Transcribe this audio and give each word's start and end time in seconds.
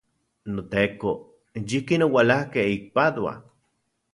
NoTeko, 0.53 1.11
yikin 1.67 2.05
oualakej 2.07 2.67
ik 2.77 2.83
Padua. 2.95 3.33